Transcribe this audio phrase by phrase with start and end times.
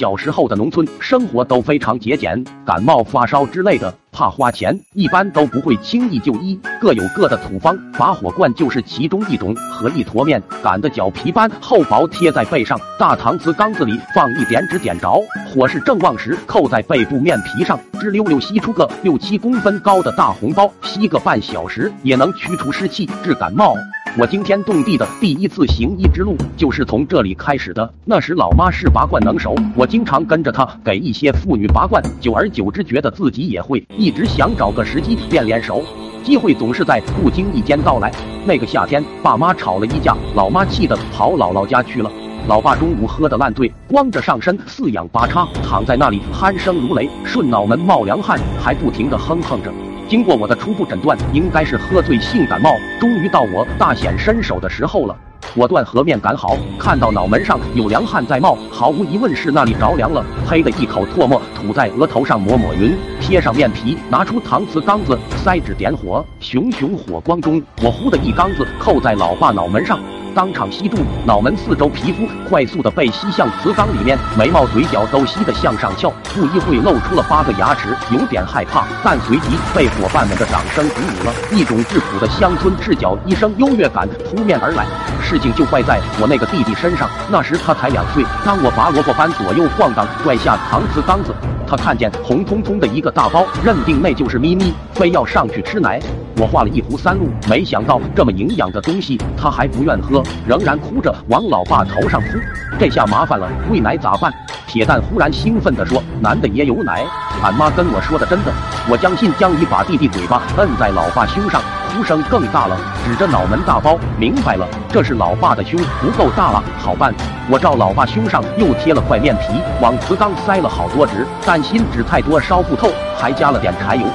[0.00, 7.76] 小时候的农村生活都非常节俭，感冒发烧之类的，怕花钱，一般都不会轻易就医，各有各的土方。
[7.98, 23.76] 拔火罐就是其中一种，和一坨面擀的脚皮般厚薄，贴在背上，大搪瓷缸子里放一点纸，点着，火势正旺时，扣在背部面皮上，吱溜溜吸出个六七公分高的大红包，吸个半小时也能驱除湿气，治感冒。
[24.18, 27.94] 我惊天动地的第一次行医之路就是从这里开始的。
[28.04, 35.84] 那时老妈是拔罐能手，我经常跟着她给一些妇女拔罐，久而久之觉得自己也会，一直想找个时机练练手。
[36.24, 38.12] 机会总是在不经意间到来。
[38.44, 42.10] 那个夏天，爸妈吵了一架，老妈气得跑姥姥家去了。
[42.48, 49.72] 老爸中午喝得烂醉，光着上身，四仰八叉躺在那里，鼾声如雷，顺脑门冒凉汗，还不停地哼哼着。
[50.10, 52.74] 经过我的初步诊断，应该是喝醉性感冒。
[52.98, 55.16] 终于到我大显身手的时候了，
[55.54, 60.26] 果断和面赶好，看到脑门上有凉汗在冒，毫无疑问是那里着凉了。
[60.48, 70.00] 呸的一口唾沫吐在额头上抹抹匀，贴上面皮，拿出搪瓷缸子，塞纸点火，熊熊火光中，我呼的一缸子扣在老爸脑门上。
[70.34, 84.86] 当场吸住，脑门四周皮肤快速的被吸向瓷缸里面，眉毛、嘴角都吸得向上翘，不一会露出了八个牙齿，有点害怕，但随即被伙伴们的掌声鼓舞了，一种质朴的乡村赤脚医生优越感扑面而来。
[85.22, 91.34] 事情就坏在我那个弟弟身上，那时他才两岁，当我拔萝卜般左右晃荡拽下搪瓷缸子，
[91.66, 96.00] 他看见红彤彤的一个大包，认定那就是咪咪，非要上去吃奶。
[96.36, 102.38] 我画了一壶三鹿，没想到这么营养的东西他还不愿喝，仍然哭着往老爸头上扑。
[102.80, 104.32] 这下麻烦了，喂奶咋办？
[104.66, 107.04] 铁蛋忽然兴奋地说：“男的也有奶。”
[107.44, 108.50] 俺妈跟我说的真的。
[108.88, 111.60] 我将信将疑，把弟弟嘴巴摁在老爸胸上，
[111.92, 117.14] 哭声更大了，指着脑门大包，明白了，这是老爸的胸不够大了，好办。
[117.50, 124.06] 我照老爸胸上又贴了块面皮，往瓷缸塞了好多纸，担心纸太多烧不透，还加了点柴油。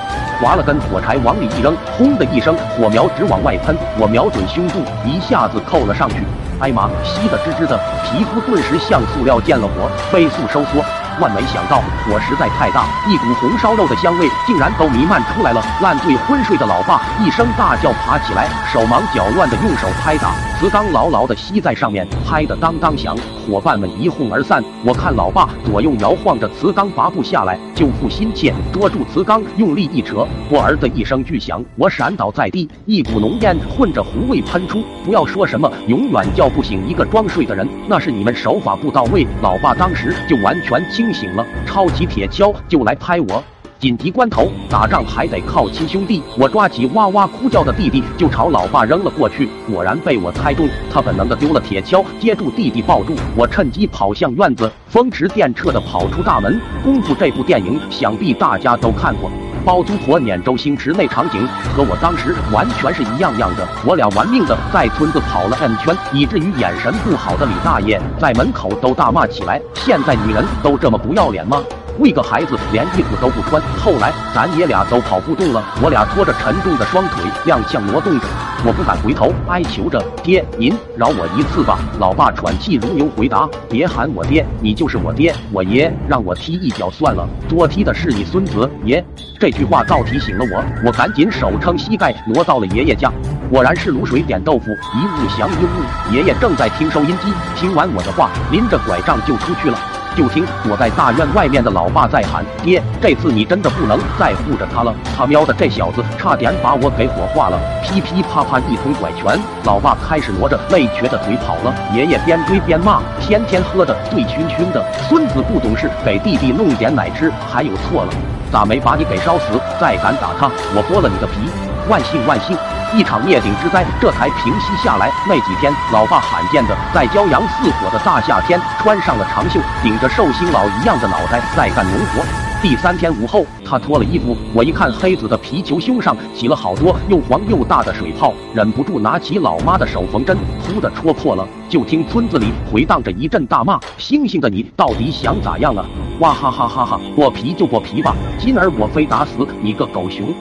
[0.42, 3.78] 划了根火柴往里一扔，轰的一声，火苗直往外喷。
[4.00, 6.24] 我瞄准胸部，一下子扣了上去。
[6.60, 10.84] 哎妈，吸得吱吱的，皮肤顿时像塑料见了火，飞速收缩。
[11.20, 15.62] 万没想到火实在太大，一股红烧肉的香味竟然都弥漫出来了。
[15.82, 23.16] 烂醉昏睡的老爸一声大叫，爬起来，手忙脚乱的用手拍打瓷缸，牢牢的吸在上面，拍得当当响。
[23.46, 24.64] 伙伴们一哄而散。
[24.84, 34.84] 我看老爸左右摇晃着瓷缸拔不下来，救父心切，捉住瓷缸用力一扯，我儿子一声巨响，我闪倒在地，一股浓烟混着糊味喷出。
[35.04, 39.26] 不要说什么永远叫不醒一个装睡的人，那是你们手法不到位。
[39.42, 43.44] 老爸当时就完全清醒了，抄起铁锹就来拍我。
[43.86, 46.20] 紧急关头，打仗还得靠亲兄弟。
[46.40, 49.48] 我抓起哇哇哭叫的弟弟，就朝老爸扔了过去。
[49.72, 53.14] 果然被我猜中，他本能的丢了铁锹，接住弟弟抱住。
[53.36, 56.60] 我趁机跑向院子，风驰电掣的跑出大门。
[56.84, 59.30] 功夫这部电影，想必大家都看过。
[59.64, 63.68] 包租婆撵周星驰那场景，和我当时完全是一样样的。
[63.86, 71.64] 我俩玩命的在村子跑了 N 圈，以至于眼神不好的李大爷在门口都大骂起来：“现在女人都这么不要脸吗？”
[72.00, 78.26] 为个孩子连衣服都不穿，后来咱爷俩都跑不动了，我俩拖着沉重的双腿踉跄挪动着，
[78.66, 81.80] 我不敢回头，哀求着爹，您饶我一次吧。
[82.00, 89.04] 老爸喘气如牛回答：别喊我爹，你就是我爹，我爷让我踢一脚算了，多踢的是你孙子爷。
[89.40, 93.12] 这句话倒提醒了我，我赶紧手撑膝盖挪到了爷爷家，
[93.50, 96.14] 果然是卤水点豆腐，一物降一物。
[96.14, 99.78] 爷爷正在听收音机，听完我的话，拎着拐杖就出去了。
[100.16, 104.94] 就听躲在大院外面的老爸在喊：“爹，这次你真的不能再护着他了。
[105.18, 111.76] 他喵的，这小子差点把我给火化了！”噼噼啪啪一通拐拳，老爸开始挪着累瘸的腿跑了。
[111.94, 118.14] 爷爷边追边骂：“天天喝的醉醺醺的，孙子不懂事，给弟弟弄点奶吃，还有错了？
[118.52, 119.60] 咋没把你给烧死？
[119.80, 121.50] 再敢打他，我剥了你的皮！
[121.90, 122.58] 万幸万幸！”
[122.96, 125.12] 一场灭顶之灾这才平息下来。
[125.28, 132.24] 那几天，老爸罕见的在骄阳似火的大夏天穿上了长袖，顶着寿星佬一样的脑袋在干农活。
[132.62, 141.46] 第三天午后，他脱了衣服，我一看黑子的皮球胸上起了好多又黄又大的水泡，忍不住拿起老妈的手缝针，呼的戳破了。
[141.70, 145.86] 就听村子里回荡着一阵大骂：“星星的你到底想咋样啊？
[146.20, 147.00] 哇哈哈哈哈！
[147.16, 150.34] 剥皮就剥皮吧，今儿我非打死你个狗熊！”